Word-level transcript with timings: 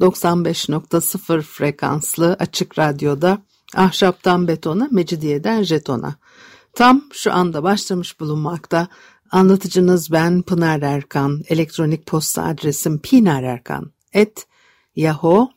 95.0 0.00 1.42
frekanslı 1.42 2.36
açık 2.38 2.78
radyoda 2.78 3.38
ahşaptan 3.74 4.48
betona, 4.48 4.88
mecidiyeden 4.90 5.62
jetona. 5.62 6.14
Tam 6.74 7.04
şu 7.12 7.32
anda 7.32 7.62
başlamış 7.62 8.20
bulunmakta. 8.20 8.88
Anlatıcınız 9.30 10.12
ben 10.12 10.42
Pınar 10.42 10.82
Erkan. 10.82 11.42
Elektronik 11.48 12.06
posta 12.06 12.44
adresim 12.44 12.98
pinarerkan 12.98 13.92
et 14.12 14.46
yahoo.co.uk 14.96 15.56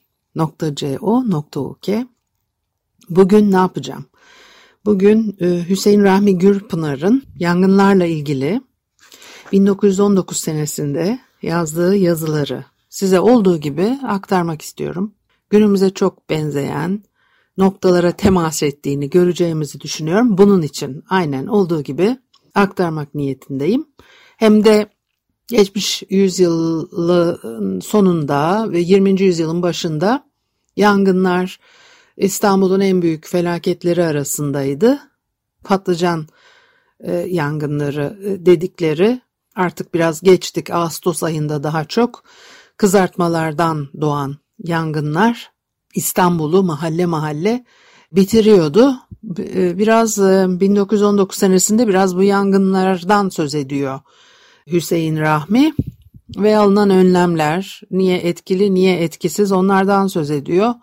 Bugün 3.10 3.52
ne 3.52 3.56
yapacağım? 3.56 4.06
Bugün 4.86 5.38
e, 5.40 5.70
Hüseyin 5.70 6.04
Rahmi 6.04 6.38
Gürpınar'ın 6.38 7.24
yangınlarla 7.36 8.06
ilgili 8.06 8.62
1919 9.52 10.38
senesinde 10.38 11.20
yazdığı 11.42 11.96
yazıları 11.96 12.66
size 12.90 13.20
olduğu 13.20 13.58
gibi 13.58 14.00
aktarmak 14.08 14.62
istiyorum. 14.62 15.14
Günümüze 15.50 15.90
çok 15.90 16.30
benzeyen 16.30 17.04
noktalara 17.58 18.12
temas 18.12 18.64
ettiğini 18.64 19.10
göreceğimizi 19.10 19.82
düşünüyorum. 19.82 20.38
Bunun 20.38 20.62
için 20.62 21.04
aynen 21.10 21.48
olduğu 21.48 21.82
gibi 21.82 22.18
aktarmak 22.56 23.16
niyetindeyim. 23.16 23.88
Hem 24.38 24.64
de 24.64 24.90
geçmiş 25.48 26.04
yüzyılın 26.10 27.80
sonunda 27.80 28.72
ve 28.72 28.80
20. 28.80 29.22
yüzyılın 29.22 29.62
başında 29.62 30.30
yangınlar 30.76 31.60
İstanbul'un 32.18 32.80
en 32.80 33.02
büyük 33.02 33.28
felaketleri 33.28 34.04
arasındaydı. 34.04 35.00
Patlıcan 35.64 36.28
e, 37.00 37.14
yangınları 37.14 38.20
e, 38.24 38.46
dedikleri 38.46 39.22
artık 39.56 39.94
biraz 39.94 40.22
geçtik 40.22 40.70
Ağustos 40.72 41.24
ayında 41.24 41.64
daha 41.64 41.86
çok 41.86 42.24
kızartmalardan 42.80 43.88
doğan 44.02 44.36
yangınlar 44.64 45.52
İstanbul'u 45.96 46.64
mahalle 46.64 47.06
mahalle 47.06 47.66
bitiriyordu. 48.12 48.96
E, 49.40 49.78
biraz 49.78 50.18
1919 50.18 51.38
senesinde 51.38 51.88
biraz 51.88 52.18
bu 52.18 52.24
yangınlardan 52.24 53.30
söz 53.30 53.56
ediyor 53.56 54.00
Hüseyin 54.72 55.18
Rahmi 55.18 55.74
ve 56.38 56.58
alınan 56.58 56.90
önlemler 56.90 57.82
niye 57.92 58.18
etkili 58.18 58.74
niye 58.74 58.98
etkisiz 58.98 59.52
onlardan 59.52 60.08
söz 60.08 60.32
ediyor. 60.32 60.74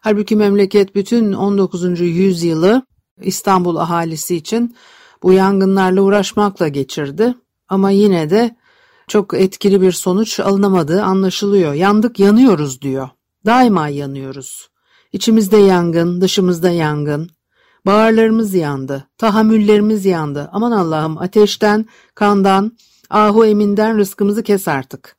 Halbuki 0.00 0.36
memleket 0.36 0.94
bütün 0.94 1.32
19. 1.32 2.00
yüzyılı 2.00 2.82
İstanbul 3.22 3.76
ahalisi 3.76 4.36
için 4.36 4.76
bu 5.22 5.32
yangınlarla 5.32 6.02
uğraşmakla 6.02 6.68
geçirdi. 6.68 7.34
Ama 7.68 7.90
yine 7.90 8.30
de 8.30 8.56
çok 9.08 9.34
etkili 9.34 9.80
bir 9.80 9.92
sonuç 9.92 10.40
alınamadığı 10.40 11.02
anlaşılıyor. 11.02 11.72
Yandık 11.74 12.20
yanıyoruz 12.20 12.82
diyor. 12.82 13.08
Daima 13.46 13.88
yanıyoruz. 13.88 14.68
İçimizde 15.12 15.56
yangın, 15.56 16.20
dışımızda 16.20 16.70
yangın. 16.70 17.30
Bağırlarımız 17.86 18.54
yandı, 18.54 19.08
tahammüllerimiz 19.18 20.06
yandı. 20.06 20.48
Aman 20.52 20.72
Allah'ım 20.72 21.18
ateşten, 21.18 21.86
kandan, 22.14 22.72
ahu 23.10 23.44
eminden 23.44 23.98
rızkımızı 23.98 24.42
kes 24.42 24.68
artık. 24.68 25.16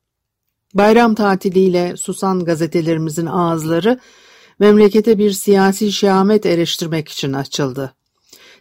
Bayram 0.74 1.14
tatiliyle 1.14 1.96
susan 1.96 2.44
gazetelerimizin 2.44 3.26
ağızları 3.26 3.98
memlekete 4.58 5.18
bir 5.18 5.30
siyasi 5.30 5.92
şahamet 5.92 6.46
eleştirmek 6.46 7.08
için 7.08 7.32
açıldı. 7.32 7.94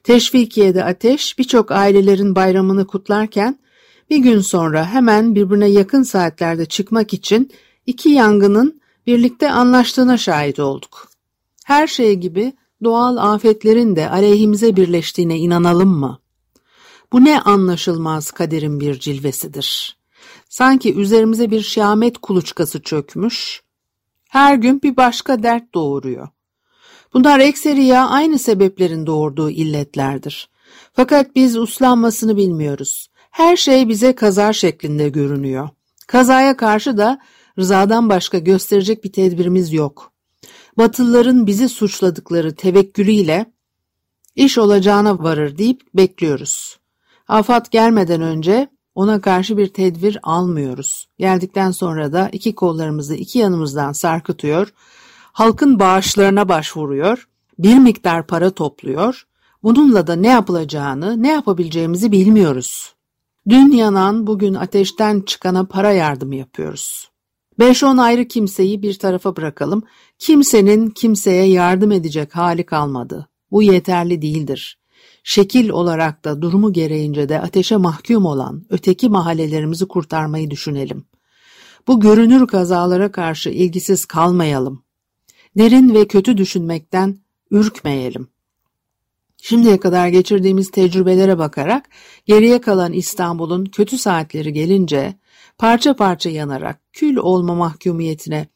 Teşvikiye'de 0.03 0.83
ateş 0.83 1.39
birçok 1.39 1.71
ailelerin 1.71 2.35
bayramını 2.35 2.87
kutlarken 2.87 3.59
bir 4.09 4.17
gün 4.17 4.41
sonra 4.41 4.85
hemen 4.85 5.35
birbirine 5.35 5.67
yakın 5.67 6.03
saatlerde 6.03 6.65
çıkmak 6.65 7.13
için 7.13 7.51
iki 7.85 8.09
yangının 8.09 8.81
birlikte 9.07 9.51
anlaştığına 9.51 10.17
şahit 10.17 10.59
olduk. 10.59 11.09
Her 11.65 11.87
şey 11.87 12.15
gibi 12.15 12.53
doğal 12.83 13.17
afetlerin 13.17 13.95
de 13.95 14.09
aleyhimize 14.09 14.75
birleştiğine 14.75 15.37
inanalım 15.37 15.89
mı? 15.89 16.19
Bu 17.13 17.25
ne 17.25 17.41
anlaşılmaz 17.41 18.31
kaderin 18.31 18.79
bir 18.79 18.99
cilvesidir. 18.99 19.97
Sanki 20.49 20.93
üzerimize 20.93 21.51
bir 21.51 21.61
şahamet 21.61 22.17
kuluçkası 22.17 22.81
çökmüş, 22.81 23.63
her 24.29 24.55
gün 24.55 24.81
bir 24.81 24.97
başka 24.97 25.43
dert 25.43 25.73
doğuruyor. 25.73 26.27
Bunlar 27.13 27.39
ekseriya 27.39 28.07
aynı 28.07 28.39
sebeplerin 28.39 29.05
doğurduğu 29.05 29.49
illetlerdir. 29.49 30.49
Fakat 30.93 31.35
biz 31.35 31.57
uslanmasını 31.57 32.37
bilmiyoruz. 32.37 33.07
Her 33.37 33.55
şey 33.57 33.89
bize 33.89 34.15
kaza 34.15 34.53
şeklinde 34.53 35.09
görünüyor. 35.09 35.69
Kazaya 36.07 36.57
karşı 36.57 36.97
da 36.97 37.19
rızadan 37.59 38.09
başka 38.09 38.39
gösterecek 38.39 39.03
bir 39.03 39.11
tedbirimiz 39.11 39.73
yok. 39.73 40.11
Batılıların 40.77 41.47
bizi 41.47 41.69
suçladıkları 41.69 42.55
tevekkülüyle 42.55 43.45
iş 44.35 44.57
olacağına 44.57 45.19
varır 45.19 45.57
deyip 45.57 45.81
bekliyoruz. 45.95 46.79
Afat 47.27 47.71
gelmeden 47.71 48.21
önce 48.21 48.67
ona 48.95 49.21
karşı 49.21 49.57
bir 49.57 49.67
tedbir 49.67 50.19
almıyoruz. 50.23 51.07
Geldikten 51.19 51.71
sonra 51.71 52.13
da 52.13 52.29
iki 52.31 52.55
kollarımızı 52.55 53.15
iki 53.15 53.39
yanımızdan 53.39 53.91
sarkıtıyor, 53.91 54.73
halkın 55.31 55.79
bağışlarına 55.79 56.49
başvuruyor, 56.49 57.27
bir 57.59 57.77
miktar 57.77 58.27
para 58.27 58.49
topluyor, 58.49 59.27
bununla 59.63 60.07
da 60.07 60.15
ne 60.15 60.27
yapılacağını, 60.27 61.23
ne 61.23 61.31
yapabileceğimizi 61.31 62.11
bilmiyoruz. 62.11 62.96
Dün 63.49 63.71
yanan, 63.71 64.27
bugün 64.27 64.53
ateşten 64.53 65.21
çıkana 65.21 65.67
para 65.67 65.91
yardımı 65.91 66.35
yapıyoruz. 66.35 67.09
Beş 67.59 67.83
on 67.83 67.97
ayrı 67.97 68.27
kimseyi 68.27 68.81
bir 68.81 68.99
tarafa 68.99 69.35
bırakalım, 69.35 69.83
kimsenin 70.19 70.89
kimseye 70.89 71.45
yardım 71.45 71.91
edecek 71.91 72.35
hali 72.35 72.65
kalmadı. 72.65 73.29
Bu 73.51 73.63
yeterli 73.63 74.21
değildir 74.21 74.77
şekil 75.27 75.69
olarak 75.69 76.25
da 76.25 76.41
durumu 76.41 76.73
gereğince 76.73 77.29
de 77.29 77.41
ateşe 77.41 77.77
mahkum 77.77 78.25
olan 78.25 78.65
öteki 78.69 79.09
mahallelerimizi 79.09 79.87
kurtarmayı 79.87 80.51
düşünelim. 80.51 81.05
Bu 81.87 81.99
görünür 81.99 82.47
kazalara 82.47 83.11
karşı 83.11 83.49
ilgisiz 83.49 84.05
kalmayalım. 84.05 84.83
Derin 85.57 85.93
ve 85.93 86.07
kötü 86.07 86.37
düşünmekten 86.37 87.19
ürkmeyelim. 87.51 88.27
Şimdiye 89.41 89.79
kadar 89.79 90.07
geçirdiğimiz 90.07 90.71
tecrübelere 90.71 91.37
bakarak 91.37 91.89
geriye 92.25 92.61
kalan 92.61 92.93
İstanbul'un 92.93 93.65
kötü 93.65 93.97
saatleri 93.97 94.53
gelince 94.53 95.13
parça 95.57 95.95
parça 95.95 96.29
yanarak 96.29 96.81
kül 96.93 97.17
olma 97.17 97.55
mahkumiyetine 97.55 98.47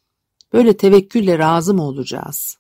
böyle 0.54 0.78
tevekkülle 0.78 1.40
razı 1.40 1.74
mı 1.74 1.84
olacağız? 1.84 2.58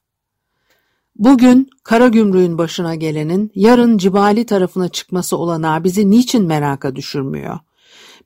Bugün 1.15 1.69
kara 1.83 2.07
gümrüğün 2.07 2.57
başına 2.57 2.95
gelenin 2.95 3.51
yarın 3.55 3.97
Cibali 3.97 4.45
tarafına 4.45 4.89
çıkması 4.89 5.37
olanağı 5.37 5.83
bizi 5.83 6.11
niçin 6.11 6.45
meraka 6.45 6.95
düşürmüyor? 6.95 7.59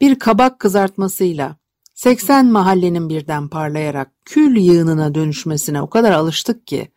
Bir 0.01 0.19
kabak 0.19 0.59
kızartmasıyla 0.59 1.55
80 1.93 2.45
mahallenin 2.45 3.09
birden 3.09 3.47
parlayarak 3.47 4.11
kül 4.25 4.57
yığınına 4.57 5.15
dönüşmesine 5.15 5.81
o 5.81 5.89
kadar 5.89 6.11
alıştık 6.11 6.67
ki 6.67 6.91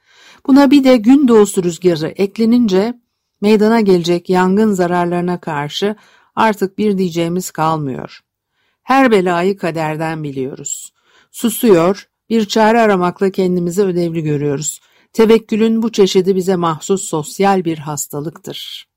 buna 0.48 0.70
bir 0.70 0.84
de 0.84 0.96
gün 0.96 1.28
doğusu 1.28 1.62
rüzgarı 1.62 2.08
eklenince 2.08 3.00
meydana 3.40 3.80
gelecek 3.80 4.30
yangın 4.30 4.72
zararlarına 4.72 5.40
karşı 5.40 5.96
artık 6.36 6.78
bir 6.78 6.98
diyeceğimiz 6.98 7.50
kalmıyor. 7.50 8.20
Her 8.82 9.10
belayı 9.10 9.56
kaderden 9.56 10.24
biliyoruz. 10.24 10.92
Susuyor, 11.30 12.08
bir 12.30 12.44
çare 12.44 12.80
aramakla 12.80 13.30
kendimizi 13.30 13.82
ödevli 13.82 14.22
görüyoruz. 14.22 14.80
Tevekkülün 15.12 15.82
bu 15.82 15.92
çeşidi 15.92 16.36
bize 16.36 16.56
mahsus 16.56 17.02
sosyal 17.02 17.64
bir 17.64 17.78
hastalıktır. 17.78 18.88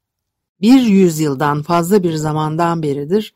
Bir 0.62 0.82
yüzyıldan 0.82 1.62
fazla 1.62 2.04
bir 2.04 2.14
zamandan 2.14 2.84
beridir 2.84 3.34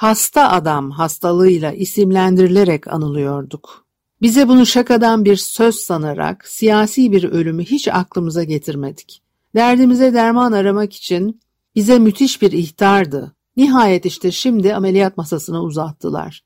hasta 0.00 0.50
adam 0.50 0.90
hastalığıyla 0.90 1.72
isimlendirilerek 1.72 2.88
anılıyorduk. 2.88 3.84
Bize 4.22 4.48
bunu 4.48 4.66
şakadan 4.66 5.24
bir 5.24 5.36
söz 5.36 5.74
sanarak 5.74 6.48
siyasi 6.48 7.12
bir 7.12 7.24
ölümü 7.24 7.64
hiç 7.64 7.88
aklımıza 7.88 8.44
getirmedik. 8.44 9.22
Derdimize 9.54 10.14
derman 10.14 10.52
aramak 10.52 10.92
için 10.92 11.40
bize 11.74 11.98
müthiş 11.98 12.42
bir 12.42 12.52
ihtardı. 12.52 13.32
Nihayet 13.56 14.06
işte 14.06 14.30
şimdi 14.30 14.74
ameliyat 14.74 15.16
masasına 15.16 15.62
uzattılar. 15.62 16.44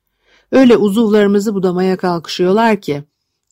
Öyle 0.53 0.77
uzuvlarımızı 0.77 1.55
budamaya 1.55 1.97
kalkışıyorlar 1.97 2.81
ki 2.81 3.05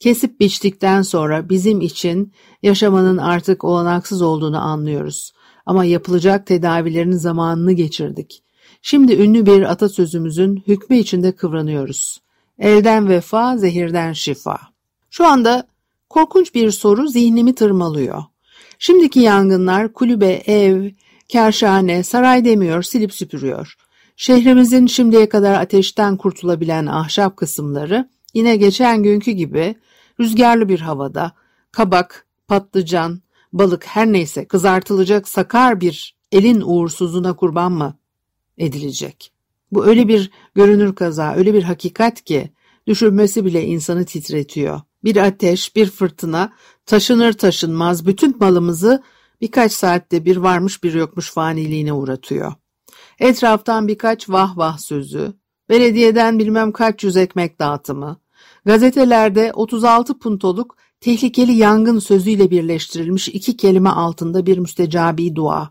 Kesip 0.03 0.41
biçtikten 0.41 1.03
sonra 1.03 1.49
bizim 1.49 1.81
için 1.81 2.33
yaşamanın 2.63 3.19
artık 3.19 3.65
olanaksız 3.65 4.23
olduğunu 4.23 4.61
anlıyoruz. 4.61 5.33
Ama 5.67 5.85
yapılacak 5.85 6.47
tedavilerin 6.47 7.17
zamanını 7.17 7.73
geçirdik. 7.73 8.43
Şimdi 8.83 9.13
ünlü 9.15 9.47
bir 9.47 9.63
atasözümüzün 9.63 10.63
hükmü 10.67 10.97
içinde 10.97 11.33
kıvranıyoruz. 11.33 12.19
Elden 12.59 13.09
vefa, 13.09 13.57
zehirden 13.57 14.13
şifa. 14.13 14.59
Şu 15.11 15.27
anda 15.27 15.67
korkunç 16.09 16.55
bir 16.55 16.71
soru 16.71 17.09
zihnimi 17.09 17.55
tırmalıyor. 17.55 18.23
Şimdiki 18.79 19.21
yangınlar 19.21 19.93
kulübe, 19.93 20.33
ev, 20.47 20.91
kerşane, 21.29 22.03
saray 22.03 22.45
demiyor, 22.45 22.83
silip 22.83 23.15
süpürüyor. 23.15 23.77
Şehrimizin 24.17 24.87
şimdiye 24.87 25.29
kadar 25.29 25.61
ateşten 25.61 26.17
kurtulabilen 26.17 26.87
ahşap 26.87 27.37
kısımları 27.37 28.09
yine 28.35 28.57
geçen 28.57 29.03
günkü 29.03 29.31
gibi 29.31 29.75
rüzgarlı 30.21 30.69
bir 30.69 30.81
havada 30.81 31.33
kabak, 31.73 32.27
patlıcan, 32.49 33.23
balık 33.53 33.87
her 33.87 34.07
neyse 34.07 34.45
kızartılacak 34.45 35.29
sakar 35.29 35.81
bir 35.81 36.17
elin 36.33 36.61
uğursuzluğuna 36.61 37.37
kurban 37.37 37.73
mı 37.73 37.99
edilecek? 38.59 39.33
Bu 39.73 39.87
öyle 39.87 40.09
bir 40.09 40.31
görünür 40.55 40.95
kaza, 40.95 41.35
öyle 41.35 41.55
bir 41.55 41.63
hakikat 41.63 42.25
ki 42.25 42.53
düşünmesi 42.87 43.45
bile 43.45 43.65
insanı 43.65 44.05
titretiyor. 44.05 44.81
Bir 45.05 45.17
ateş, 45.17 45.77
bir 45.77 45.91
fırtına 45.91 46.53
taşınır 46.87 47.33
taşınmaz 47.33 48.07
bütün 48.07 48.39
malımızı 48.39 49.03
birkaç 49.41 49.73
saatte 49.73 50.25
bir 50.25 50.37
varmış 50.37 50.85
bir 50.85 50.95
yokmuş 50.95 51.31
faniliğine 51.31 51.93
uğratıyor. 51.93 52.53
Etraftan 53.19 53.89
birkaç 53.89 54.31
vah 54.31 54.57
vah 54.57 54.79
sözü, 54.79 55.33
belediyeden 55.69 56.39
bilmem 56.39 56.73
kaç 56.73 57.05
yüz 57.05 57.17
ekmek 57.17 57.59
dağıtımı, 57.59 58.17
gazetelerde 58.65 59.53
36 59.55 60.19
puntoluk 60.19 60.77
tehlikeli 61.01 61.53
yangın 61.53 61.99
sözüyle 61.99 62.51
birleştirilmiş 62.51 63.29
iki 63.29 63.57
kelime 63.57 63.91
altında 63.91 64.47
bir 64.47 64.59
müstecabi 64.59 65.37
dua. 65.37 65.71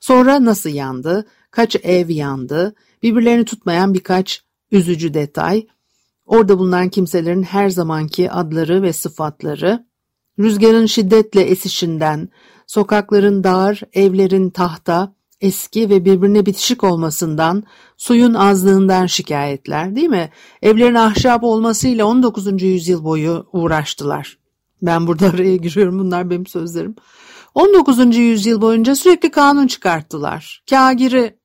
Sonra 0.00 0.44
nasıl 0.44 0.70
yandı, 0.70 1.26
kaç 1.50 1.76
ev 1.82 2.08
yandı, 2.08 2.74
birbirlerini 3.02 3.44
tutmayan 3.44 3.94
birkaç 3.94 4.42
üzücü 4.72 5.14
detay, 5.14 5.66
orada 6.26 6.58
bulunan 6.58 6.88
kimselerin 6.88 7.42
her 7.42 7.68
zamanki 7.68 8.30
adları 8.30 8.82
ve 8.82 8.92
sıfatları, 8.92 9.86
rüzgarın 10.38 10.86
şiddetle 10.86 11.40
esişinden, 11.40 12.28
sokakların 12.66 13.44
dar, 13.44 13.80
evlerin 13.92 14.50
tahta, 14.50 15.14
eski 15.40 15.90
ve 15.90 16.04
birbirine 16.04 16.46
bitişik 16.46 16.84
olmasından, 16.84 17.64
suyun 17.96 18.34
azlığından 18.34 19.06
şikayetler 19.06 19.96
değil 19.96 20.08
mi? 20.08 20.30
Evlerin 20.62 20.94
ahşap 20.94 21.44
olmasıyla 21.44 22.06
19. 22.06 22.62
yüzyıl 22.62 23.04
boyu 23.04 23.46
uğraştılar. 23.52 24.38
Ben 24.82 25.06
burada 25.06 25.26
araya 25.26 25.56
giriyorum 25.56 25.98
bunlar 25.98 26.30
benim 26.30 26.46
sözlerim. 26.46 26.94
19. 27.54 28.16
yüzyıl 28.16 28.60
boyunca 28.60 28.94
sürekli 28.94 29.30
kanun 29.30 29.66
çıkarttılar. 29.66 30.62
Kagiri 30.70 31.39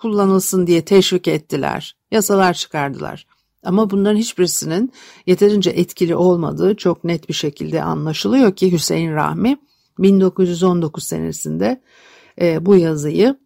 kullanılsın 0.00 0.66
diye 0.66 0.84
teşvik 0.84 1.28
ettiler. 1.28 1.96
Yasalar 2.10 2.54
çıkardılar. 2.54 3.26
Ama 3.62 3.90
bunların 3.90 4.16
hiçbirisinin 4.16 4.92
yeterince 5.26 5.70
etkili 5.70 6.16
olmadığı 6.16 6.76
çok 6.76 7.04
net 7.04 7.28
bir 7.28 7.34
şekilde 7.34 7.82
anlaşılıyor 7.82 8.56
ki 8.56 8.72
Hüseyin 8.72 9.14
Rahmi 9.14 9.56
1919 9.98 11.04
senesinde 11.04 11.82
e, 12.40 12.66
bu 12.66 12.76
yazıyı 12.76 13.36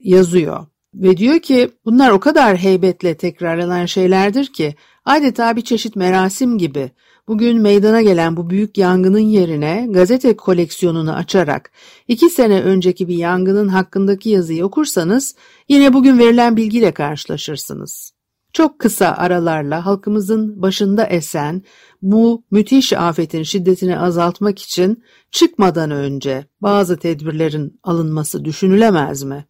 yazıyor. 0.00 0.66
Ve 0.98 1.16
diyor 1.16 1.38
ki 1.40 1.70
bunlar 1.84 2.10
o 2.10 2.20
kadar 2.20 2.56
heybetle 2.56 3.16
tekrarlanan 3.16 3.86
şeylerdir 3.86 4.46
ki 4.46 4.74
adeta 5.04 5.56
bir 5.56 5.62
çeşit 5.62 5.96
merasim 5.96 6.58
gibi 6.58 6.90
bugün 7.28 7.60
meydana 7.60 8.02
gelen 8.02 8.36
bu 8.36 8.50
büyük 8.50 8.78
yangının 8.78 9.18
yerine 9.18 9.86
gazete 9.90 10.36
koleksiyonunu 10.36 11.14
açarak 11.14 11.70
iki 12.08 12.30
sene 12.30 12.62
önceki 12.62 13.08
bir 13.08 13.16
yangının 13.16 13.68
hakkındaki 13.68 14.30
yazıyı 14.30 14.64
okursanız 14.64 15.34
yine 15.68 15.92
bugün 15.92 16.18
verilen 16.18 16.56
bilgiyle 16.56 16.92
karşılaşırsınız. 16.92 18.12
Çok 18.52 18.78
kısa 18.78 19.08
aralarla 19.08 19.86
halkımızın 19.86 20.62
başında 20.62 21.04
esen 21.04 21.62
bu 22.02 22.44
müthiş 22.50 22.92
afetin 22.92 23.42
şiddetini 23.42 23.98
azaltmak 23.98 24.58
için 24.58 25.02
çıkmadan 25.30 25.90
önce 25.90 26.46
bazı 26.60 26.96
tedbirlerin 26.96 27.80
alınması 27.82 28.44
düşünülemez 28.44 29.22
mi? 29.22 29.44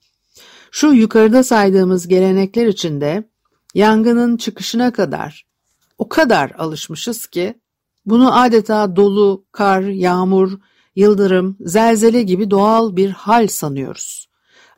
Şu 0.70 0.86
yukarıda 0.86 1.42
saydığımız 1.42 2.08
gelenekler 2.08 2.66
içinde 2.66 3.28
yangının 3.74 4.36
çıkışına 4.36 4.92
kadar 4.92 5.46
o 5.98 6.08
kadar 6.08 6.50
alışmışız 6.50 7.26
ki 7.26 7.54
bunu 8.06 8.40
adeta 8.40 8.96
dolu, 8.96 9.44
kar, 9.52 9.82
yağmur, 9.82 10.58
yıldırım, 10.96 11.56
zelzele 11.60 12.22
gibi 12.22 12.50
doğal 12.50 12.96
bir 12.96 13.10
hal 13.10 13.48
sanıyoruz. 13.48 14.28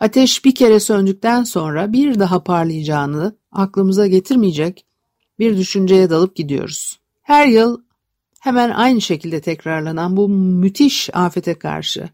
Ateş 0.01 0.45
bir 0.45 0.55
kere 0.55 0.81
söndükten 0.81 1.45
sonra 1.45 1.93
bir 1.93 2.19
daha 2.19 2.45
parlayacağını 2.45 3.37
aklımıza 3.53 4.07
getirmeyecek 4.07 4.87
bir 5.39 5.57
düşünceye 5.57 6.11
dalıp 6.11 6.37
gidiyoruz. 6.37 7.01
Her 7.23 7.47
yıl 7.47 7.81
hemen 8.41 8.71
aynı 8.71 9.01
şekilde 9.01 9.41
tekrarlanan 9.41 10.17
bu 10.17 10.29
müthiş 10.29 11.11
afete 11.13 11.55
karşı 11.55 12.09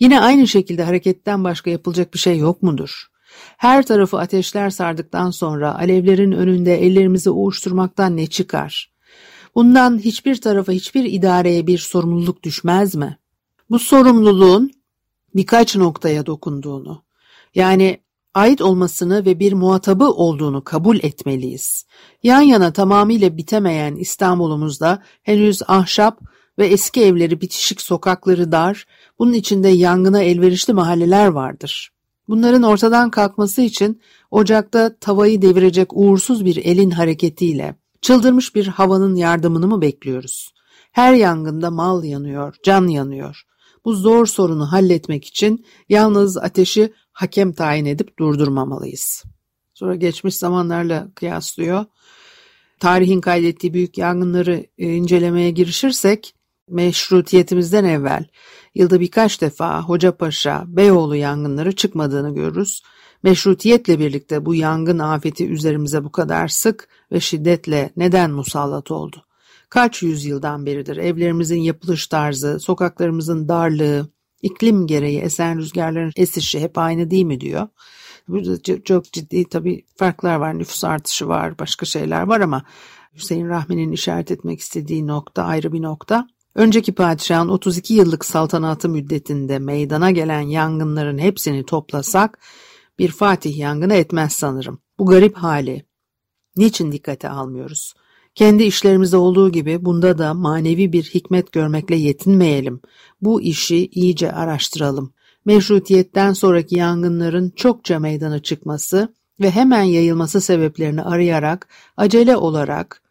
yine 0.00 0.20
aynı 0.20 0.48
şekilde 0.48 0.82
hareketten 0.82 1.44
başka 1.44 1.70
yapılacak 1.70 2.14
bir 2.14 2.18
şey 2.18 2.38
yok 2.38 2.62
mudur? 2.62 3.06
Her 3.56 3.86
tarafı 3.86 4.18
ateşler 4.18 4.70
sardıktan 4.70 5.30
sonra 5.30 5.78
alevlerin 5.78 6.32
önünde 6.32 6.86
ellerimizi 6.86 7.30
uğuşturmaktan 7.30 8.16
ne 8.16 8.26
çıkar? 8.26 8.92
Bundan 9.54 9.98
hiçbir 9.98 10.40
tarafa 10.40 10.72
hiçbir 10.72 11.04
idareye 11.04 11.66
bir 11.66 11.78
sorumluluk 11.78 12.42
düşmez 12.42 12.94
mi? 12.94 13.18
Bu 13.70 13.78
sorumluluğun 13.78 14.70
birkaç 15.34 15.76
noktaya 15.76 16.26
dokunduğunu, 16.26 17.02
yani 17.54 18.00
ait 18.34 18.62
olmasını 18.62 19.24
ve 19.24 19.38
bir 19.38 19.52
muhatabı 19.52 20.04
olduğunu 20.04 20.64
kabul 20.64 20.98
etmeliyiz. 21.02 21.86
Yan 22.22 22.40
yana 22.40 22.72
tamamıyla 22.72 23.36
bitemeyen 23.36 23.96
İstanbul'umuzda 23.96 25.02
henüz 25.22 25.62
ahşap 25.66 26.20
ve 26.58 26.66
eski 26.66 27.02
evleri 27.02 27.40
bitişik 27.40 27.80
sokakları 27.80 28.52
dar, 28.52 28.86
bunun 29.18 29.32
içinde 29.32 29.68
yangına 29.68 30.22
elverişli 30.22 30.72
mahalleler 30.72 31.26
vardır. 31.26 31.90
Bunların 32.28 32.62
ortadan 32.62 33.10
kalkması 33.10 33.62
için 33.62 34.02
ocakta 34.30 34.96
tavayı 34.98 35.42
devirecek 35.42 35.88
uğursuz 35.92 36.44
bir 36.44 36.56
elin 36.56 36.90
hareketiyle, 36.90 37.76
çıldırmış 38.02 38.54
bir 38.54 38.66
havanın 38.66 39.14
yardımını 39.14 39.66
mı 39.66 39.80
bekliyoruz? 39.80 40.52
Her 40.92 41.14
yangında 41.14 41.70
mal 41.70 42.04
yanıyor, 42.04 42.56
can 42.62 42.86
yanıyor. 42.86 43.42
Bu 43.84 43.94
zor 43.94 44.26
sorunu 44.26 44.72
halletmek 44.72 45.24
için 45.24 45.66
yalnız 45.88 46.36
ateşi 46.36 46.92
hakem 47.12 47.52
tayin 47.52 47.84
edip 47.84 48.18
durdurmamalıyız. 48.18 49.24
Sonra 49.74 49.94
geçmiş 49.94 50.36
zamanlarla 50.36 51.08
kıyaslıyor. 51.14 51.84
Tarihin 52.80 53.20
kaydettiği 53.20 53.74
büyük 53.74 53.98
yangınları 53.98 54.66
e, 54.78 54.94
incelemeye 54.94 55.50
girişirsek 55.50 56.34
meşrutiyetimizden 56.68 57.84
evvel 57.84 58.24
yılda 58.74 59.00
birkaç 59.00 59.40
defa 59.40 59.82
Hocapaşa, 59.82 60.64
Beyoğlu 60.66 61.16
yangınları 61.16 61.76
çıkmadığını 61.76 62.34
görürüz. 62.34 62.82
Meşrutiyetle 63.22 63.98
birlikte 63.98 64.46
bu 64.46 64.54
yangın 64.54 64.98
afeti 64.98 65.48
üzerimize 65.48 66.04
bu 66.04 66.12
kadar 66.12 66.48
sık 66.48 66.88
ve 67.12 67.20
şiddetle 67.20 67.90
neden 67.96 68.30
musallat 68.30 68.90
oldu? 68.90 69.24
Kaç 69.70 70.02
yüzyıldan 70.02 70.66
beridir 70.66 70.96
evlerimizin 70.96 71.60
yapılış 71.60 72.06
tarzı, 72.06 72.60
sokaklarımızın 72.60 73.48
darlığı, 73.48 74.08
iklim 74.42 74.86
gereği 74.86 75.18
esen 75.20 75.58
rüzgarların 75.58 76.12
esişi 76.16 76.60
hep 76.60 76.78
aynı 76.78 77.10
değil 77.10 77.24
mi 77.24 77.40
diyor. 77.40 77.68
Burada 78.28 78.82
çok 78.82 79.12
ciddi 79.12 79.48
tabii 79.48 79.84
farklar 79.96 80.36
var. 80.36 80.58
Nüfus 80.58 80.84
artışı 80.84 81.28
var, 81.28 81.58
başka 81.58 81.86
şeyler 81.86 82.22
var 82.22 82.40
ama 82.40 82.62
Hüseyin 83.14 83.48
Rahmi'nin 83.48 83.92
işaret 83.92 84.30
etmek 84.30 84.60
istediği 84.60 85.06
nokta 85.06 85.42
ayrı 85.42 85.72
bir 85.72 85.82
nokta. 85.82 86.28
Önceki 86.56 86.92
padişahın 86.92 87.48
32 87.48 87.94
yıllık 87.94 88.24
saltanatı 88.24 88.88
müddetinde 88.88 89.58
meydana 89.58 90.10
gelen 90.10 90.40
yangınların 90.40 91.18
hepsini 91.18 91.66
toplasak 91.66 92.38
bir 92.98 93.08
Fatih 93.08 93.58
yangını 93.58 93.94
etmez 93.94 94.32
sanırım. 94.32 94.78
Bu 94.98 95.06
garip 95.06 95.36
hali 95.36 95.84
niçin 96.56 96.92
dikkate 96.92 97.28
almıyoruz? 97.28 97.94
Kendi 98.34 98.62
işlerimizde 98.62 99.16
olduğu 99.16 99.52
gibi 99.52 99.84
bunda 99.84 100.18
da 100.18 100.34
manevi 100.34 100.92
bir 100.92 101.02
hikmet 101.02 101.52
görmekle 101.52 101.96
yetinmeyelim. 101.96 102.80
Bu 103.20 103.42
işi 103.42 103.86
iyice 103.86 104.32
araştıralım. 104.32 105.12
Meşrutiyetten 105.44 106.32
sonraki 106.32 106.78
yangınların 106.78 107.50
çokça 107.56 107.98
meydana 107.98 108.42
çıkması 108.42 109.14
ve 109.40 109.50
hemen 109.50 109.82
yayılması 109.82 110.40
sebeplerini 110.40 111.02
arayarak, 111.02 111.68
acele 111.96 112.36
olarak, 112.36 113.02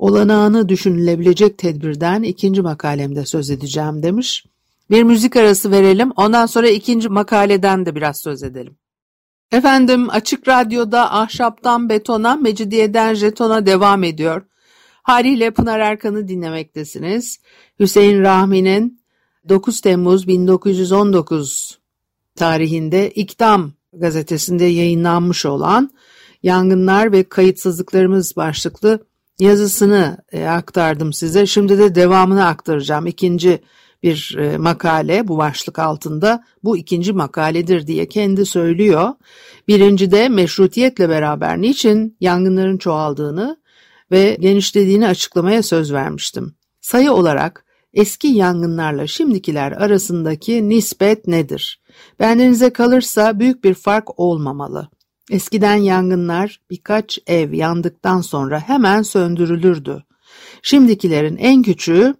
olanağını 0.00 0.68
düşünülebilecek 0.68 1.58
tedbirden 1.58 2.22
ikinci 2.22 2.62
makalemde 2.62 3.26
söz 3.26 3.50
edeceğim 3.50 4.02
demiş. 4.02 4.44
Bir 4.90 5.02
müzik 5.02 5.36
arası 5.36 5.70
verelim, 5.70 6.10
ondan 6.16 6.46
sonra 6.46 6.68
ikinci 6.68 7.08
makaleden 7.08 7.86
de 7.86 7.94
biraz 7.94 8.20
söz 8.20 8.42
edelim. 8.42 8.76
Efendim 9.52 10.10
Açık 10.10 10.48
Radyo'da 10.48 11.14
ahşaptan 11.14 11.88
betona, 11.88 12.36
mecidiyeden 12.36 13.14
jetona 13.14 13.66
devam 13.66 14.04
ediyor. 14.04 14.42
Haliyle 15.02 15.50
Pınar 15.50 15.80
Erkan'ı 15.80 16.28
dinlemektesiniz. 16.28 17.38
Hüseyin 17.80 18.20
Rahmi'nin 18.20 19.00
9 19.48 19.80
Temmuz 19.80 20.28
1919 20.28 21.78
tarihinde 22.36 23.10
İktam 23.10 23.72
gazetesinde 23.92 24.64
yayınlanmış 24.64 25.46
olan 25.46 25.90
Yangınlar 26.42 27.12
ve 27.12 27.24
Kayıtsızlıklarımız 27.24 28.36
başlıklı 28.36 29.09
yazısını 29.40 30.18
e, 30.32 30.44
aktardım 30.44 31.12
size. 31.12 31.46
Şimdi 31.46 31.78
de 31.78 31.94
devamını 31.94 32.46
aktaracağım. 32.46 33.06
İkinci 33.06 33.62
bir 34.02 34.36
e, 34.38 34.58
makale 34.58 35.28
bu 35.28 35.38
başlık 35.38 35.78
altında 35.78 36.44
bu 36.64 36.76
ikinci 36.76 37.12
makaledir 37.12 37.86
diye 37.86 38.08
kendi 38.08 38.46
söylüyor. 38.46 39.08
Birinci 39.68 40.10
de 40.10 40.28
meşrutiyetle 40.28 41.08
beraber 41.08 41.60
niçin 41.60 42.16
yangınların 42.20 42.78
çoğaldığını 42.78 43.56
ve 44.10 44.36
genişlediğini 44.40 45.06
açıklamaya 45.08 45.62
söz 45.62 45.92
vermiştim. 45.92 46.54
Sayı 46.80 47.12
olarak 47.12 47.64
eski 47.94 48.28
yangınlarla 48.28 49.06
şimdikiler 49.06 49.72
arasındaki 49.72 50.68
nispet 50.68 51.26
nedir? 51.26 51.80
Bendenize 52.20 52.70
kalırsa 52.70 53.38
büyük 53.38 53.64
bir 53.64 53.74
fark 53.74 54.20
olmamalı. 54.20 54.88
Eskiden 55.30 55.74
yangınlar 55.74 56.60
birkaç 56.70 57.18
ev 57.26 57.52
yandıktan 57.52 58.20
sonra 58.20 58.60
hemen 58.60 59.02
söndürülürdü. 59.02 60.04
Şimdikilerin 60.62 61.36
en 61.36 61.62
küçüğü 61.62 62.14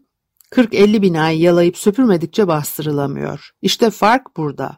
40-50 0.50 1.02
binayı 1.02 1.38
yalayıp 1.38 1.76
süpürmedikçe 1.78 2.48
bastırılamıyor. 2.48 3.50
İşte 3.62 3.90
fark 3.90 4.36
burada. 4.36 4.76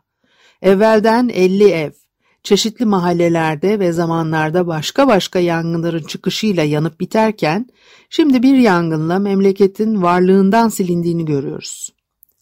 Evvelden 0.62 1.28
50 1.28 1.64
ev, 1.64 1.90
çeşitli 2.42 2.84
mahallelerde 2.84 3.78
ve 3.78 3.92
zamanlarda 3.92 4.66
başka 4.66 5.08
başka 5.08 5.38
yangınların 5.38 6.02
çıkışıyla 6.02 6.62
yanıp 6.62 7.00
biterken, 7.00 7.66
şimdi 8.10 8.42
bir 8.42 8.54
yangınla 8.54 9.18
memleketin 9.18 10.02
varlığından 10.02 10.68
silindiğini 10.68 11.24
görüyoruz. 11.24 11.90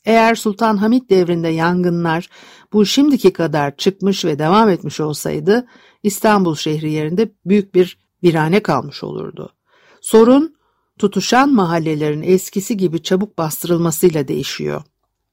Eğer 0.04 0.34
Sultan 0.34 0.76
Hamit 0.76 1.10
devrinde 1.10 1.48
yangınlar 1.48 2.28
bu 2.72 2.86
şimdiki 2.86 3.32
kadar 3.32 3.76
çıkmış 3.76 4.24
ve 4.24 4.38
devam 4.38 4.68
etmiş 4.68 5.00
olsaydı, 5.00 5.66
İstanbul 6.02 6.54
şehri 6.54 6.92
yerinde 6.92 7.32
büyük 7.46 7.74
bir 7.74 7.98
virane 8.24 8.62
kalmış 8.62 9.04
olurdu. 9.04 9.52
Sorun, 10.00 10.54
tutuşan 10.98 11.52
mahallelerin 11.54 12.22
eskisi 12.22 12.76
gibi 12.76 13.02
çabuk 13.02 13.38
bastırılmasıyla 13.38 14.28
değişiyor. 14.28 14.82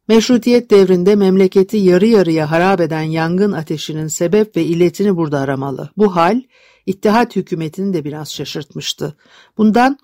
Meşrutiyet 0.08 0.72
devrinde 0.72 1.16
memleketi 1.16 1.78
yarı 1.78 2.06
yarıya 2.06 2.52
harap 2.52 2.82
eden 2.82 3.02
yangın 3.02 3.52
ateşinin 3.52 4.08
sebep 4.08 4.56
ve 4.56 4.64
illetini 4.64 5.18
burada 5.18 5.40
aramalı. 5.40 5.90
Bu 5.98 6.16
hal 6.16 6.42
İttihat 6.88 7.36
hükümetini 7.36 7.94
de 7.94 8.04
biraz 8.04 8.34
şaşırtmıştı. 8.34 9.18
Bundan 9.58 9.98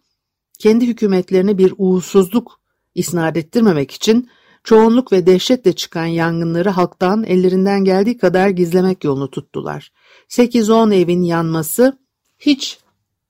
kendi 0.60 0.88
hükümetlerine 0.88 1.58
bir 1.58 1.74
uğursuzluk 1.78 2.60
isnat 2.96 3.38
ettirmemek 3.38 3.92
için 3.92 4.30
çoğunluk 4.64 5.12
ve 5.12 5.26
dehşetle 5.26 5.74
çıkan 5.74 6.06
yangınları 6.06 6.70
halktan 6.70 7.24
ellerinden 7.24 7.84
geldiği 7.84 8.18
kadar 8.18 8.50
gizlemek 8.50 9.04
yolunu 9.04 9.32
tuttular. 9.32 9.92
8-10 10.30 10.96
evin 10.96 11.24
yanması 11.24 11.98
hiç 12.40 12.80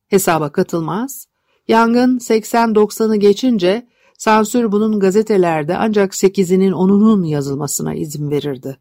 hesaba 0.07 0.51
katılmaz. 0.51 1.27
Yangın 1.67 2.17
80-90'ı 2.17 3.15
geçince 3.15 3.87
sansür 4.17 4.71
bunun 4.71 4.99
gazetelerde 4.99 5.77
ancak 5.77 6.13
8'inin 6.13 6.71
10'unun 6.71 7.27
yazılmasına 7.27 7.93
izin 7.93 8.31
verirdi. 8.31 8.77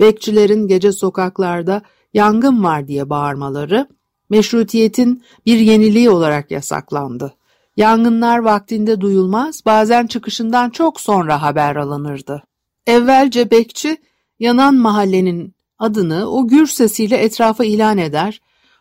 Bekçilerin 0.00 0.68
gece 0.68 0.92
sokaklarda 0.92 1.82
yangın 2.14 2.64
var 2.64 2.88
diye 2.88 3.10
bağırmaları 3.10 3.88
meşrutiyetin 4.30 5.22
bir 5.46 5.58
yeniliği 5.58 6.10
olarak 6.10 6.50
yasaklandı. 6.50 7.34
Yangınlar 7.76 8.38
vaktinde 8.38 9.00
duyulmaz, 9.00 9.62
bazen 9.66 10.06
çıkışından 10.06 10.70
çok 10.70 11.00
sonra 11.00 11.42
haber 11.42 11.76
alınırdı. 11.76 12.42
Evvelce 12.86 13.50
bekçi 13.50 13.96
yanan 14.38 14.74
mahallenin 14.74 15.54
adını 15.78 16.30
o 16.30 16.48
gür 16.48 16.66
sesiyle 16.66 17.16
etrafa 17.16 17.64
ilan 17.64 17.98
eder, 17.98 18.40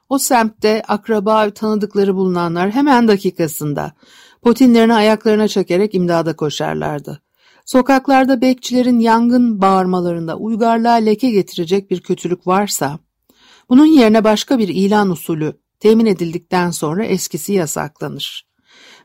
o 0.09 0.17
semtte 0.17 0.83
akraba 0.87 1.49
tanıdıkları 1.49 2.15
bulunanlar 2.15 2.71
hemen 2.71 3.07
dakikasında 3.07 3.91
potinlerini 4.41 4.93
ayaklarına 4.93 5.47
çekerek 5.47 5.95
imdada 5.95 6.35
koşarlardı. 6.35 7.21
Sokaklarda 7.65 8.41
bekçilerin 8.41 8.99
yangın 8.99 9.61
bağırmalarında 9.61 10.37
uygarlığa 10.37 10.93
leke 10.93 11.29
getirecek 11.31 11.91
bir 11.91 12.01
kötülük 12.01 12.47
varsa, 12.47 12.99
bunun 13.69 13.85
yerine 13.85 14.23
başka 14.23 14.59
bir 14.59 14.67
ilan 14.67 15.09
usulü 15.09 15.53
temin 15.79 16.05
edildikten 16.05 16.71
sonra 16.71 17.05
eskisi 17.05 17.53
yasaklanır. 17.53 18.54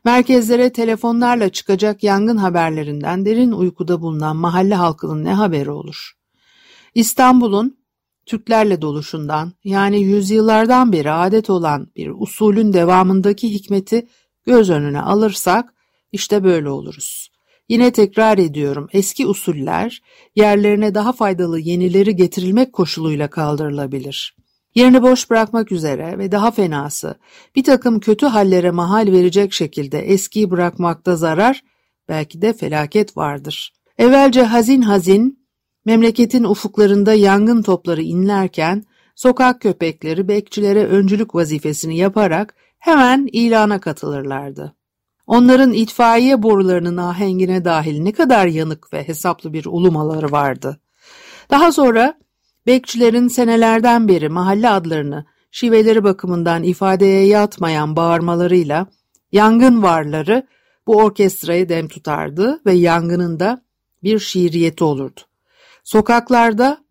Merkezlere 0.04 0.70
telefonlarla 0.72 1.48
çıkacak 1.48 2.02
yangın 2.02 2.36
haberlerinden 2.36 3.24
derin 3.24 3.52
uykuda 3.52 4.00
bulunan 4.00 4.36
mahalle 4.36 4.74
halkının 4.74 5.24
ne 5.24 5.34
haberi 5.34 5.70
olur? 5.70 6.12
İstanbul'un 6.94 7.80
Türklerle 8.26 8.82
doluşundan 8.82 9.52
yani 9.64 10.00
yüzyıllardan 10.00 10.92
beri 10.92 11.10
adet 11.10 11.50
olan 11.50 11.88
bir 11.96 12.10
usulün 12.16 12.72
devamındaki 12.72 13.52
hikmeti 13.52 14.08
göz 14.44 14.70
önüne 14.70 15.00
alırsak 15.00 15.74
işte 16.12 16.44
böyle 16.44 16.68
oluruz. 16.68 17.30
Yine 17.68 17.90
tekrar 17.90 18.38
ediyorum 18.38 18.88
eski 18.92 19.26
usuller 19.26 20.02
yerlerine 20.36 20.94
daha 20.94 21.12
faydalı 21.12 21.58
yenileri 21.58 22.16
getirilmek 22.16 22.72
koşuluyla 22.72 23.30
kaldırılabilir. 23.30 24.36
Yerini 24.74 25.02
boş 25.02 25.30
bırakmak 25.30 25.72
üzere 25.72 26.18
ve 26.18 26.32
daha 26.32 26.50
fenası 26.50 27.14
bir 27.56 27.64
takım 27.64 28.00
kötü 28.00 28.26
hallere 28.26 28.70
mahal 28.70 29.06
verecek 29.12 29.52
şekilde 29.52 29.98
eskiyi 29.98 30.50
bırakmakta 30.50 31.16
zarar 31.16 31.62
belki 32.08 32.42
de 32.42 32.52
felaket 32.52 33.16
vardır. 33.16 33.72
Evvelce 33.98 34.42
hazin 34.42 34.82
hazin 34.82 35.46
memleketin 35.84 36.44
ufuklarında 36.44 37.14
yangın 37.14 37.62
topları 37.62 38.02
inlerken 38.02 38.84
sokak 39.14 39.60
köpekleri 39.60 40.28
bekçilere 40.28 40.86
öncülük 40.86 41.34
vazifesini 41.34 41.96
yaparak 41.96 42.54
hemen 42.78 43.28
ilana 43.32 43.80
katılırlardı. 43.80 44.76
Onların 45.26 45.72
itfaiye 45.72 46.42
borularının 46.42 46.96
ahengine 46.96 47.64
dahil 47.64 48.00
ne 48.00 48.12
kadar 48.12 48.46
yanık 48.46 48.92
ve 48.92 49.08
hesaplı 49.08 49.52
bir 49.52 49.66
ulumaları 49.66 50.32
vardı. 50.32 50.80
Daha 51.50 51.72
sonra 51.72 52.14
bekçilerin 52.66 53.28
senelerden 53.28 54.08
beri 54.08 54.28
mahalle 54.28 54.68
adlarını 54.68 55.24
şiveleri 55.50 56.04
bakımından 56.04 56.62
ifadeye 56.62 57.26
yatmayan 57.26 57.96
bağırmalarıyla 57.96 58.86
yangın 59.32 59.82
varları 59.82 60.46
bu 60.86 60.96
orkestrayı 60.96 61.68
dem 61.68 61.88
tutardı 61.88 62.60
ve 62.66 62.72
yangının 62.72 63.40
da 63.40 63.62
bir 64.02 64.18
şiiriyeti 64.18 64.84
olurdu. 64.84 65.20
Sokaklarda 65.84 66.84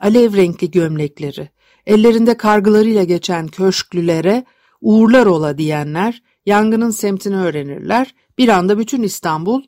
alev 0.00 0.36
renkli 0.36 0.70
gömlekleri, 0.70 1.48
ellerinde 1.86 2.36
kargılarıyla 2.36 3.04
geçen 3.04 3.48
köşklülere 3.48 4.44
uğurlar 4.80 5.26
ola 5.26 5.58
diyenler 5.58 6.22
yangının 6.46 6.90
semtini 6.90 7.36
öğrenirler. 7.36 8.14
Bir 8.38 8.48
anda 8.48 8.78
bütün 8.78 9.02
İstanbul 9.02 9.62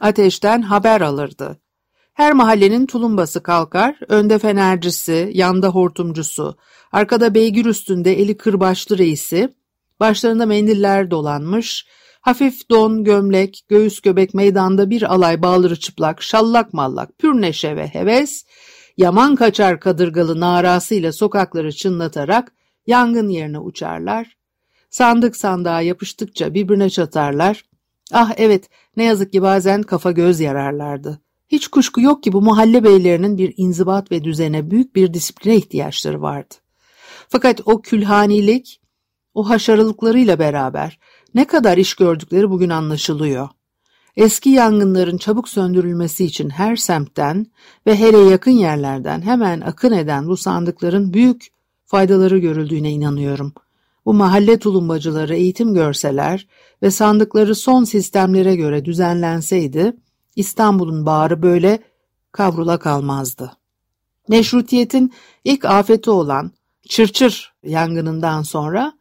ateşten 0.00 0.62
haber 0.62 1.00
alırdı. 1.00 1.61
Her 2.14 2.32
mahallenin 2.32 2.86
tulumbası 2.86 3.42
kalkar, 3.42 3.96
önde 4.08 4.38
fenercisi, 4.38 5.30
yanda 5.34 5.68
hortumcusu, 5.68 6.56
arkada 6.92 7.34
beygir 7.34 7.64
üstünde 7.64 8.20
eli 8.20 8.36
kırbaçlı 8.36 8.98
reisi, 8.98 9.54
başlarında 10.00 10.46
mendiller 10.46 11.10
dolanmış, 11.10 11.86
hafif 12.20 12.70
don, 12.70 13.04
gömlek, 13.04 13.64
göğüs 13.68 14.00
göbek 14.00 14.34
meydanda 14.34 14.90
bir 14.90 15.14
alay 15.14 15.42
bağları 15.42 15.76
çıplak, 15.76 16.22
şallak 16.22 16.72
mallak, 16.72 17.18
pür 17.18 17.40
neşe 17.40 17.76
ve 17.76 17.86
heves, 17.86 18.44
yaman 18.96 19.36
kaçar 19.36 19.80
kadırgalı 19.80 20.40
narasıyla 20.40 21.12
sokakları 21.12 21.72
çınlatarak 21.72 22.52
yangın 22.86 23.28
yerine 23.28 23.58
uçarlar, 23.58 24.36
sandık 24.90 25.36
sandığa 25.36 25.80
yapıştıkça 25.80 26.54
birbirine 26.54 26.90
çatarlar, 26.90 27.64
ah 28.12 28.32
evet 28.36 28.68
ne 28.96 29.04
yazık 29.04 29.32
ki 29.32 29.42
bazen 29.42 29.82
kafa 29.82 30.10
göz 30.10 30.40
yararlardı. 30.40 31.20
Hiç 31.52 31.68
kuşku 31.68 32.00
yok 32.00 32.22
ki 32.22 32.32
bu 32.32 32.42
mahalle 32.42 32.84
beylerinin 32.84 33.38
bir 33.38 33.54
inzibat 33.56 34.12
ve 34.12 34.24
düzene 34.24 34.70
büyük 34.70 34.96
bir 34.96 35.14
disipline 35.14 35.56
ihtiyaçları 35.56 36.22
vardı. 36.22 36.54
Fakat 37.28 37.60
o 37.64 37.82
külhanilik, 37.82 38.80
o 39.34 39.48
haşarılıklarıyla 39.48 40.38
beraber 40.38 40.98
ne 41.34 41.44
kadar 41.44 41.78
iş 41.78 41.94
gördükleri 41.94 42.50
bugün 42.50 42.70
anlaşılıyor. 42.70 43.48
Eski 44.16 44.50
yangınların 44.50 45.18
çabuk 45.18 45.48
söndürülmesi 45.48 46.24
için 46.24 46.50
her 46.50 46.76
semtten 46.76 47.46
ve 47.86 47.98
hele 47.98 48.18
yakın 48.18 48.50
yerlerden 48.50 49.22
hemen 49.22 49.60
akın 49.60 49.92
eden 49.92 50.28
bu 50.28 50.36
sandıkların 50.36 51.12
büyük 51.12 51.46
faydaları 51.84 52.38
görüldüğüne 52.38 52.90
inanıyorum. 52.90 53.52
Bu 54.06 54.14
mahalle 54.14 54.58
tulumbacıları 54.58 55.34
eğitim 55.34 55.74
görseler 55.74 56.46
ve 56.82 56.90
sandıkları 56.90 57.54
son 57.54 57.84
sistemlere 57.84 58.56
göre 58.56 58.84
düzenlenseydi, 58.84 59.96
İstanbul'un 60.36 61.06
bağrı 61.06 61.42
böyle 61.42 61.82
kavrula 62.32 62.78
kalmazdı. 62.78 63.52
Meşrutiyetin 64.28 65.12
ilk 65.44 65.64
afeti 65.64 66.10
olan 66.10 66.52
Çırçır 66.88 67.52
yangınından 67.64 68.42
sonra 68.42 68.92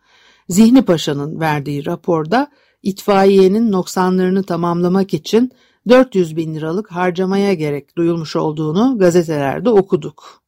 Zihni 0.49 0.81
Paşa'nın 0.81 1.39
verdiği 1.39 1.85
raporda 1.85 2.51
itfaiyenin 2.83 3.71
noksanlarını 3.71 4.43
tamamlamak 4.43 5.13
için 5.13 5.51
400 5.89 6.35
bin 6.35 6.55
liralık 6.55 6.91
harcamaya 6.91 7.53
gerek 7.53 7.97
duyulmuş 7.97 8.35
olduğunu 8.35 8.97
gazetelerde 8.99 9.69
okuduk. 9.69 10.41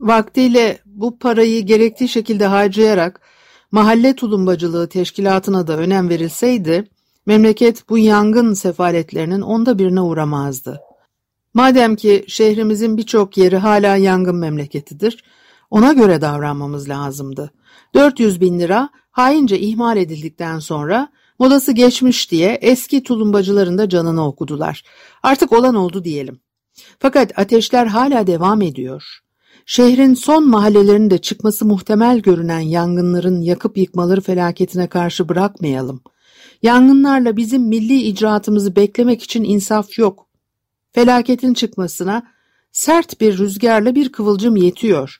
Vaktiyle 0.00 0.78
bu 0.86 1.18
parayı 1.18 1.66
gerektiği 1.66 2.08
şekilde 2.08 2.46
harcayarak 2.46 3.20
mahalle 3.70 4.16
tulumbacılığı 4.16 4.88
teşkilatına 4.88 5.66
da 5.66 5.76
önem 5.76 6.08
verilseydi, 6.08 6.88
memleket 7.26 7.88
bu 7.88 7.98
yangın 7.98 8.54
sefaletlerinin 8.54 9.40
onda 9.40 9.78
birine 9.78 10.00
uğramazdı. 10.00 10.80
Madem 11.54 11.96
ki 11.96 12.24
şehrimizin 12.28 12.96
birçok 12.96 13.36
yeri 13.36 13.56
hala 13.56 13.96
yangın 13.96 14.36
memleketidir, 14.36 15.24
ona 15.70 15.92
göre 15.92 16.20
davranmamız 16.20 16.88
lazımdı. 16.88 17.50
400 17.94 18.40
bin 18.40 18.60
lira 18.60 18.88
haince 19.10 19.58
ihmal 19.58 19.96
edildikten 19.96 20.58
sonra 20.58 21.08
modası 21.38 21.72
geçmiş 21.72 22.30
diye 22.30 22.58
eski 22.60 23.02
tulumbacıların 23.02 23.78
da 23.78 23.88
canını 23.88 24.26
okudular. 24.26 24.82
Artık 25.22 25.52
olan 25.52 25.74
oldu 25.74 26.04
diyelim. 26.04 26.40
Fakat 26.98 27.38
ateşler 27.38 27.86
hala 27.86 28.26
devam 28.26 28.62
ediyor. 28.62 29.04
Şehrin 29.66 30.14
son 30.14 30.48
mahallelerinde 30.48 31.18
çıkması 31.18 31.64
muhtemel 31.64 32.18
görünen 32.18 32.60
yangınların 32.60 33.40
yakıp 33.40 33.78
yıkmaları 33.78 34.20
felaketine 34.20 34.86
karşı 34.86 35.28
bırakmayalım. 35.28 36.02
Yangınlarla 36.62 37.36
bizim 37.36 37.62
milli 37.62 38.02
icraatımızı 38.02 38.76
beklemek 38.76 39.22
için 39.22 39.44
insaf 39.44 39.98
yok. 39.98 40.26
Felaketin 40.92 41.54
çıkmasına 41.54 42.22
sert 42.72 43.20
bir 43.20 43.38
rüzgarla 43.38 43.94
bir 43.94 44.12
kıvılcım 44.12 44.56
yetiyor. 44.56 45.18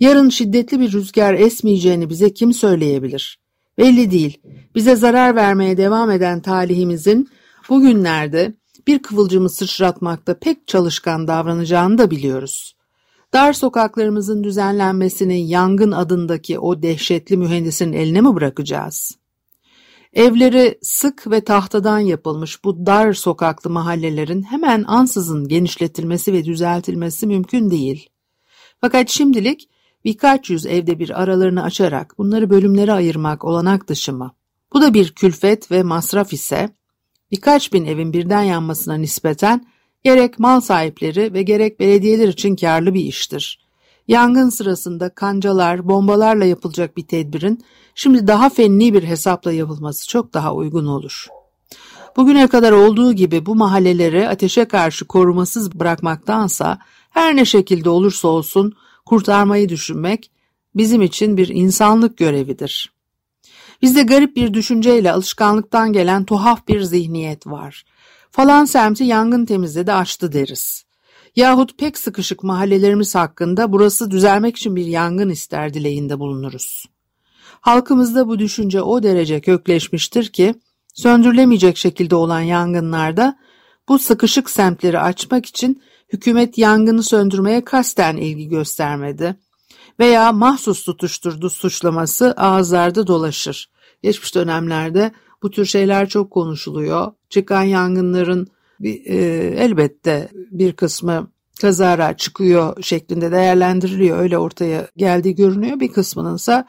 Yarın 0.00 0.28
şiddetli 0.28 0.80
bir 0.80 0.92
rüzgar 0.92 1.34
esmeyeceğini 1.34 2.10
bize 2.10 2.34
kim 2.34 2.52
söyleyebilir? 2.52 3.38
Belli 3.78 4.10
değil. 4.10 4.40
Bize 4.74 4.96
zarar 4.96 5.36
vermeye 5.36 5.76
devam 5.76 6.10
eden 6.10 6.40
talihimizin 6.40 7.28
bugünlerde 7.68 8.54
bir 8.86 8.98
kıvılcımı 8.98 9.50
sıçratmakta 9.50 10.38
pek 10.38 10.66
çalışkan 10.66 11.28
davranacağını 11.28 11.98
da 11.98 12.10
biliyoruz. 12.10 12.76
Dar 13.32 13.52
sokaklarımızın 13.52 14.44
düzenlenmesini 14.44 15.48
yangın 15.48 15.92
adındaki 15.92 16.58
o 16.58 16.82
dehşetli 16.82 17.36
mühendisin 17.36 17.92
eline 17.92 18.20
mi 18.20 18.34
bırakacağız? 18.34 19.21
Evleri 20.12 20.78
sık 20.82 21.30
ve 21.30 21.44
tahtadan 21.44 21.98
yapılmış 21.98 22.64
bu 22.64 22.86
dar 22.86 23.12
sokaklı 23.12 23.70
mahallelerin 23.70 24.42
hemen 24.42 24.84
ansızın 24.86 25.48
genişletilmesi 25.48 26.32
ve 26.32 26.44
düzeltilmesi 26.44 27.26
mümkün 27.26 27.70
değil. 27.70 28.08
Fakat 28.80 29.08
şimdilik 29.08 29.68
birkaç 30.04 30.50
yüz 30.50 30.66
evde 30.66 30.98
bir 30.98 31.22
aralarını 31.22 31.62
açarak 31.62 32.18
bunları 32.18 32.50
bölümlere 32.50 32.92
ayırmak 32.92 33.44
olanak 33.44 33.88
dışı 33.88 34.12
mı? 34.12 34.34
Bu 34.72 34.82
da 34.82 34.94
bir 34.94 35.12
külfet 35.12 35.70
ve 35.70 35.82
masraf 35.82 36.32
ise 36.32 36.70
birkaç 37.30 37.72
bin 37.72 37.84
evin 37.84 38.12
birden 38.12 38.42
yanmasına 38.42 38.94
nispeten 38.94 39.66
gerek 40.04 40.38
mal 40.38 40.60
sahipleri 40.60 41.34
ve 41.34 41.42
gerek 41.42 41.80
belediyeler 41.80 42.28
için 42.28 42.56
karlı 42.56 42.94
bir 42.94 43.04
iştir. 43.04 43.61
Yangın 44.08 44.48
sırasında 44.48 45.08
kancalar, 45.08 45.88
bombalarla 45.88 46.44
yapılacak 46.44 46.96
bir 46.96 47.06
tedbirin 47.06 47.64
şimdi 47.94 48.26
daha 48.26 48.50
fenni 48.50 48.94
bir 48.94 49.02
hesapla 49.02 49.52
yapılması 49.52 50.08
çok 50.08 50.34
daha 50.34 50.54
uygun 50.54 50.86
olur. 50.86 51.26
Bugüne 52.16 52.46
kadar 52.46 52.72
olduğu 52.72 53.12
gibi 53.12 53.46
bu 53.46 53.54
mahalleleri 53.54 54.28
ateşe 54.28 54.64
karşı 54.64 55.04
korumasız 55.04 55.80
bırakmaktansa 55.80 56.78
her 57.10 57.36
ne 57.36 57.44
şekilde 57.44 57.90
olursa 57.90 58.28
olsun 58.28 58.72
kurtarmayı 59.06 59.68
düşünmek 59.68 60.30
bizim 60.74 61.02
için 61.02 61.36
bir 61.36 61.48
insanlık 61.48 62.18
görevidir. 62.18 62.92
Bizde 63.82 64.02
garip 64.02 64.36
bir 64.36 64.54
düşünceyle 64.54 65.12
alışkanlıktan 65.12 65.92
gelen 65.92 66.24
tuhaf 66.24 66.68
bir 66.68 66.80
zihniyet 66.80 67.46
var. 67.46 67.84
Falan 68.30 68.64
semti 68.64 69.04
yangın 69.04 69.46
temizledi 69.46 69.92
açtı 69.92 70.32
deriz. 70.32 70.84
Yahut 71.36 71.78
pek 71.78 71.98
sıkışık 71.98 72.42
mahallelerimiz 72.42 73.14
hakkında 73.14 73.72
burası 73.72 74.10
düzelmek 74.10 74.56
için 74.56 74.76
bir 74.76 74.86
yangın 74.86 75.28
ister 75.28 75.74
dileğinde 75.74 76.18
bulunuruz. 76.18 76.84
Halkımızda 77.60 78.28
bu 78.28 78.38
düşünce 78.38 78.82
o 78.82 79.02
derece 79.02 79.40
kökleşmiştir 79.40 80.28
ki 80.32 80.54
söndürülemeyecek 80.94 81.76
şekilde 81.76 82.14
olan 82.14 82.40
yangınlarda 82.40 83.38
bu 83.88 83.98
sıkışık 83.98 84.50
semtleri 84.50 84.98
açmak 84.98 85.46
için 85.46 85.82
hükümet 86.12 86.58
yangını 86.58 87.02
söndürmeye 87.02 87.64
kasten 87.64 88.16
ilgi 88.16 88.48
göstermedi 88.48 89.36
veya 90.00 90.32
mahsus 90.32 90.84
tutuşturdu 90.84 91.50
suçlaması 91.50 92.32
ağızlarda 92.36 93.06
dolaşır. 93.06 93.70
Geçmiş 94.02 94.34
dönemlerde 94.34 95.12
bu 95.42 95.50
tür 95.50 95.64
şeyler 95.64 96.08
çok 96.08 96.30
konuşuluyor. 96.30 97.12
Çıkan 97.30 97.62
yangınların 97.62 98.48
bir, 98.80 99.06
e, 99.06 99.16
elbette 99.56 100.28
bir 100.32 100.72
kısmı 100.72 101.30
kazara 101.60 102.16
çıkıyor 102.16 102.82
şeklinde 102.82 103.32
değerlendiriliyor. 103.32 104.18
Öyle 104.18 104.38
ortaya 104.38 104.88
geldiği 104.96 105.34
görünüyor. 105.34 105.80
Bir 105.80 105.92
kısmının 105.92 106.36
ise 106.36 106.64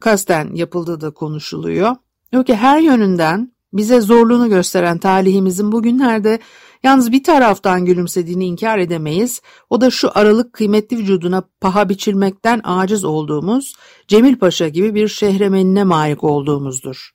kasten 0.00 0.54
yapıldığı 0.54 1.00
da 1.00 1.10
konuşuluyor. 1.10 1.96
Yok 2.32 2.46
ki 2.46 2.54
her 2.54 2.80
yönünden 2.80 3.52
bize 3.72 4.00
zorluğunu 4.00 4.48
gösteren 4.48 4.98
talihimizin 4.98 5.72
bugünlerde 5.72 6.38
yalnız 6.82 7.12
bir 7.12 7.24
taraftan 7.24 7.84
gülümsediğini 7.84 8.46
inkar 8.46 8.78
edemeyiz. 8.78 9.42
O 9.70 9.80
da 9.80 9.90
şu 9.90 10.10
aralık 10.14 10.52
kıymetli 10.52 10.98
vücuduna 10.98 11.42
paha 11.60 11.88
biçilmekten 11.88 12.60
aciz 12.64 13.04
olduğumuz 13.04 13.74
Cemil 14.08 14.36
Paşa 14.36 14.68
gibi 14.68 14.94
bir 14.94 15.08
şehremenine 15.08 15.84
malik 15.84 16.24
olduğumuzdur. 16.24 17.10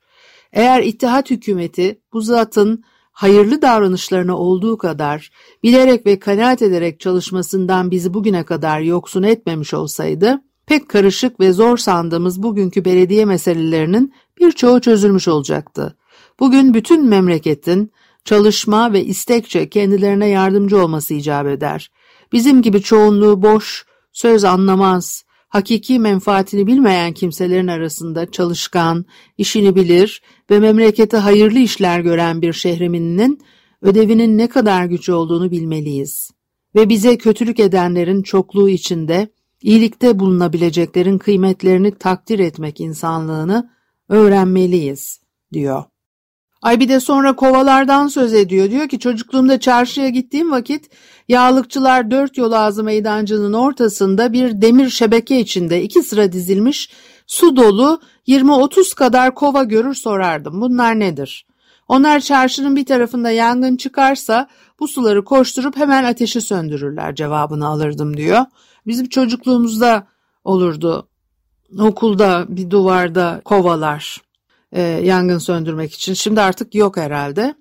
Eğer 0.53 0.83
ittihat 0.83 1.29
hükümeti 1.29 2.01
bu 2.13 2.21
zatın 2.21 2.83
hayırlı 3.11 3.61
davranışlarına 3.61 4.37
olduğu 4.37 4.77
kadar 4.77 5.31
bilerek 5.63 6.05
ve 6.05 6.19
kanaat 6.19 6.61
ederek 6.61 6.99
çalışmasından 6.99 7.91
bizi 7.91 8.13
bugüne 8.13 8.43
kadar 8.43 8.79
yoksun 8.79 9.23
etmemiş 9.23 9.73
olsaydı, 9.73 10.41
pek 10.65 10.89
karışık 10.89 11.39
ve 11.39 11.51
zor 11.51 11.77
sandığımız 11.77 12.43
bugünkü 12.43 12.85
belediye 12.85 13.25
meselelerinin 13.25 14.13
birçoğu 14.39 14.81
çözülmüş 14.81 15.27
olacaktı. 15.27 15.97
Bugün 16.39 16.73
bütün 16.73 17.05
memleketin 17.05 17.91
çalışma 18.25 18.93
ve 18.93 19.05
istekçe 19.05 19.69
kendilerine 19.69 20.27
yardımcı 20.27 20.83
olması 20.83 21.13
icap 21.13 21.47
eder. 21.47 21.91
Bizim 22.31 22.61
gibi 22.61 22.81
çoğunluğu 22.81 23.41
boş, 23.41 23.85
söz 24.11 24.43
anlamaz, 24.43 25.23
hakiki 25.49 25.99
menfaatini 25.99 26.67
bilmeyen 26.67 27.13
kimselerin 27.13 27.67
arasında 27.67 28.31
çalışkan, 28.31 29.05
işini 29.37 29.75
bilir 29.75 30.21
ve 30.49 30.59
memlekete 30.59 31.17
hayırlı 31.17 31.59
işler 31.59 31.99
gören 31.99 32.41
bir 32.41 32.53
şehriminin 32.53 33.39
ödevinin 33.81 34.37
ne 34.37 34.47
kadar 34.47 34.85
güç 34.85 35.09
olduğunu 35.09 35.51
bilmeliyiz. 35.51 36.31
Ve 36.75 36.89
bize 36.89 37.17
kötülük 37.17 37.59
edenlerin 37.59 38.21
çokluğu 38.21 38.69
içinde 38.69 39.27
iyilikte 39.61 40.19
bulunabileceklerin 40.19 41.17
kıymetlerini 41.17 41.95
takdir 41.95 42.39
etmek 42.39 42.79
insanlığını 42.79 43.69
öğrenmeliyiz, 44.09 45.19
diyor. 45.53 45.83
Ay 46.61 46.79
bir 46.79 46.89
de 46.89 46.99
sonra 46.99 47.35
kovalardan 47.35 48.07
söz 48.07 48.33
ediyor. 48.33 48.71
Diyor 48.71 48.87
ki 48.89 48.99
çocukluğumda 48.99 49.59
çarşıya 49.59 50.09
gittiğim 50.09 50.51
vakit 50.51 50.89
yağlıkçılar 51.27 52.11
dört 52.11 52.37
yol 52.37 52.51
ağzı 52.51 52.83
meydancının 52.83 53.53
ortasında 53.53 54.33
bir 54.33 54.61
demir 54.61 54.89
şebeke 54.89 55.39
içinde 55.39 55.83
iki 55.83 56.03
sıra 56.03 56.31
dizilmiş 56.31 56.89
su 57.27 57.55
dolu 57.55 58.01
20-30 58.27 58.95
kadar 58.95 59.35
kova 59.35 59.63
görür 59.63 59.93
sorardım. 59.93 60.61
Bunlar 60.61 60.99
nedir? 60.99 61.45
Onlar 61.87 62.19
çarşının 62.19 62.75
bir 62.75 62.85
tarafında 62.85 63.31
yangın 63.31 63.75
çıkarsa 63.75 64.47
bu 64.79 64.87
suları 64.87 65.23
koşturup 65.25 65.77
hemen 65.77 66.03
ateşi 66.03 66.41
söndürürler 66.41 67.15
cevabını 67.15 67.67
alırdım 67.67 68.17
diyor. 68.17 68.45
Bizim 68.87 69.09
çocukluğumuzda 69.09 70.07
olurdu 70.43 71.09
okulda 71.79 72.45
bir 72.49 72.69
duvarda 72.69 73.41
kovalar 73.45 74.28
e, 74.71 74.81
yangın 74.81 75.37
söndürmek 75.37 75.93
için. 75.93 76.13
Şimdi 76.13 76.41
artık 76.41 76.75
yok 76.75 76.97
herhalde. 76.97 77.55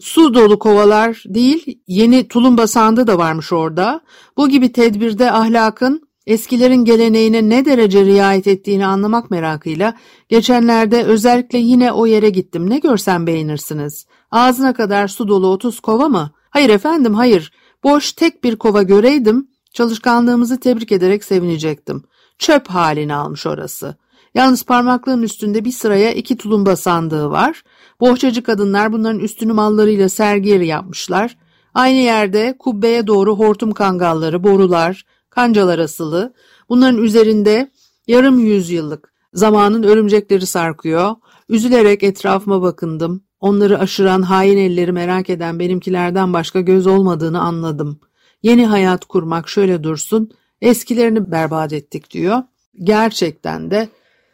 Su 0.00 0.34
dolu 0.34 0.58
kovalar 0.58 1.24
değil, 1.26 1.80
yeni 1.86 2.28
tulumba 2.28 2.66
sandığı 2.66 3.06
da 3.06 3.18
varmış 3.18 3.52
orada. 3.52 4.00
Bu 4.36 4.48
gibi 4.48 4.72
tedbirde 4.72 5.32
ahlakın 5.32 6.02
eskilerin 6.26 6.84
geleneğine 6.84 7.48
ne 7.48 7.64
derece 7.64 8.04
riayet 8.04 8.46
ettiğini 8.46 8.86
anlamak 8.86 9.30
merakıyla 9.30 9.94
geçenlerde 10.28 11.04
özellikle 11.04 11.58
yine 11.58 11.92
o 11.92 12.06
yere 12.06 12.30
gittim. 12.30 12.70
Ne 12.70 12.78
görsem 12.78 13.26
beğenirsiniz. 13.26 14.06
Ağzına 14.30 14.74
kadar 14.74 15.08
su 15.08 15.28
dolu 15.28 15.46
30 15.48 15.80
kova 15.80 16.08
mı? 16.08 16.30
Hayır 16.50 16.70
efendim 16.70 17.14
hayır. 17.14 17.52
Boş 17.84 18.12
tek 18.12 18.44
bir 18.44 18.56
kova 18.56 18.82
göreydim. 18.82 19.48
Çalışkanlığımızı 19.72 20.60
tebrik 20.60 20.92
ederek 20.92 21.24
sevinecektim. 21.24 22.04
Çöp 22.38 22.68
halini 22.68 23.14
almış 23.14 23.46
orası. 23.46 23.96
Yalnız 24.34 24.64
parmaklığın 24.64 25.22
üstünde 25.22 25.64
bir 25.64 25.72
sıraya 25.72 26.12
iki 26.12 26.36
tulumba 26.36 26.76
sandığı 26.76 27.30
var. 27.30 27.62
Bohçacı 28.00 28.42
kadınlar 28.42 28.92
bunların 28.92 29.20
üstünü 29.20 29.52
mallarıyla 29.52 30.08
sergi 30.08 30.48
yeri 30.48 30.66
yapmışlar. 30.66 31.36
Aynı 31.74 31.98
yerde 31.98 32.56
kubbeye 32.58 33.06
doğru 33.06 33.38
hortum 33.38 33.72
kangalları, 33.72 34.44
borular, 34.44 35.04
kancalar 35.30 35.78
asılı. 35.78 36.34
Bunların 36.68 37.02
üzerinde 37.02 37.70
yarım 38.06 38.38
yüzyıllık 38.38 39.12
zamanın 39.34 39.82
örümcekleri 39.82 40.46
sarkıyor. 40.46 41.14
Üzülerek 41.48 42.02
etrafıma 42.02 42.62
bakındım. 42.62 43.24
Onları 43.40 43.78
aşıran 43.78 44.22
hain 44.22 44.58
elleri 44.58 44.92
merak 44.92 45.30
eden 45.30 45.58
benimkilerden 45.58 46.32
başka 46.32 46.60
göz 46.60 46.86
olmadığını 46.86 47.40
anladım. 47.40 48.00
Yeni 48.42 48.66
hayat 48.66 49.04
kurmak 49.04 49.48
şöyle 49.48 49.82
dursun, 49.82 50.30
eskilerini 50.60 51.30
berbat 51.30 51.72
ettik 51.72 52.10
diyor. 52.10 52.42
Gerçekten 52.84 53.70
de 53.70 53.88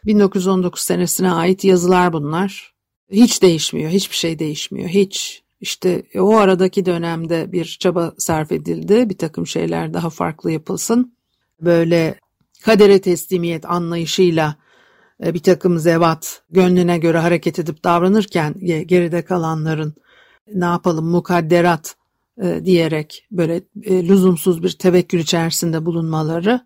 1919 0.09 0.81
senesine 0.81 1.31
ait 1.31 1.63
yazılar 1.63 2.13
bunlar. 2.13 2.73
Hiç 3.11 3.41
değişmiyor, 3.41 3.91
hiçbir 3.91 4.15
şey 4.15 4.39
değişmiyor, 4.39 4.89
hiç. 4.89 5.43
İşte 5.61 6.03
o 6.15 6.37
aradaki 6.37 6.85
dönemde 6.85 7.51
bir 7.51 7.77
çaba 7.79 8.13
sarf 8.17 8.51
edildi, 8.51 9.09
bir 9.09 9.17
takım 9.17 9.47
şeyler 9.47 9.93
daha 9.93 10.09
farklı 10.09 10.51
yapılsın. 10.51 11.13
Böyle 11.61 12.19
kadere 12.65 13.01
teslimiyet 13.01 13.65
anlayışıyla 13.65 14.55
e, 15.23 15.33
bir 15.33 15.43
takım 15.43 15.79
zevat 15.79 16.41
gönlüne 16.49 16.97
göre 16.97 17.17
hareket 17.17 17.59
edip 17.59 17.83
davranırken 17.83 18.53
geride 18.85 19.21
kalanların 19.21 19.93
ne 20.53 20.65
yapalım 20.65 21.05
mukadderat 21.05 21.95
e, 22.41 22.65
diyerek 22.65 23.27
böyle 23.31 23.61
e, 23.83 24.07
lüzumsuz 24.07 24.63
bir 24.63 24.71
tevekkül 24.71 25.19
içerisinde 25.19 25.85
bulunmaları 25.85 26.61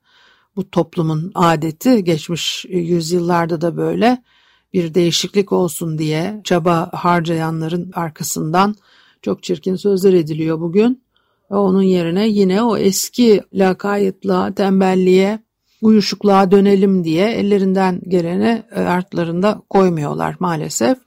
bu 0.55 0.69
toplumun 0.69 1.31
adeti 1.35 2.03
geçmiş 2.03 2.65
yüzyıllarda 2.69 3.61
da 3.61 3.77
böyle 3.77 4.23
bir 4.73 4.93
değişiklik 4.93 5.51
olsun 5.51 5.97
diye 5.97 6.41
çaba 6.43 6.89
harcayanların 6.93 7.91
arkasından 7.95 8.75
çok 9.21 9.43
çirkin 9.43 9.75
sözler 9.75 10.13
ediliyor 10.13 10.59
bugün. 10.59 11.03
Ve 11.51 11.55
onun 11.55 11.81
yerine 11.81 12.27
yine 12.27 12.63
o 12.63 12.77
eski 12.77 13.41
lakaytlığa, 13.53 14.53
tembelliğe, 14.53 15.39
uyuşukluğa 15.81 16.51
dönelim 16.51 17.03
diye 17.03 17.31
ellerinden 17.31 18.01
geleni 18.07 18.63
e, 18.75 18.79
artlarında 18.79 19.61
koymuyorlar 19.69 20.35
maalesef. 20.39 20.97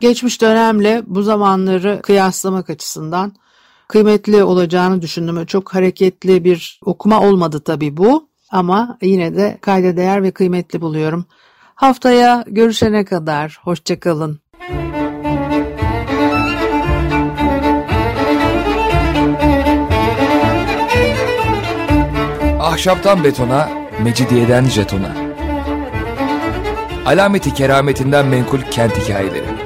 Geçmiş 0.00 0.42
dönemle 0.42 1.02
bu 1.06 1.22
zamanları 1.22 2.00
kıyaslamak 2.02 2.70
açısından 2.70 3.32
kıymetli 3.88 4.44
olacağını 4.44 5.02
düşündüm. 5.02 5.46
Çok 5.46 5.74
hareketli 5.74 6.44
bir 6.44 6.80
okuma 6.84 7.28
olmadı 7.28 7.60
tabii 7.60 7.96
bu 7.96 8.28
ama 8.50 8.98
yine 9.02 9.36
de 9.36 9.58
kayda 9.60 9.96
değer 9.96 10.22
ve 10.22 10.30
kıymetli 10.30 10.80
buluyorum. 10.80 11.26
Haftaya 11.74 12.44
görüşene 12.46 13.04
kadar 13.04 13.58
hoşçakalın. 13.62 14.40
Ahşaptan 22.60 23.24
betona, 23.24 23.68
mecidiyeden 24.02 24.64
jetona. 24.64 25.12
Alameti 27.06 27.54
kerametinden 27.54 28.26
menkul 28.26 28.60
kent 28.60 28.98
hikayeleri. 28.98 29.65